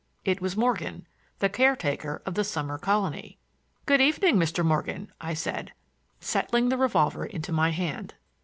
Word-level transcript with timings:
It 0.25 0.41
was 0.41 0.57
Morgan, 0.57 1.05
the 1.37 1.47
caretaker 1.47 2.23
of 2.25 2.33
the 2.33 2.43
summer 2.43 2.79
colony. 2.79 3.37
"Good 3.85 4.01
evening, 4.01 4.37
Mr. 4.37 4.65
Morgan," 4.65 5.11
I 5.21 5.35
said, 5.35 5.73
settling 6.19 6.69
the 6.69 6.77
revolver 6.77 7.23
into 7.23 7.51
my 7.51 7.69
hand. 7.69 8.15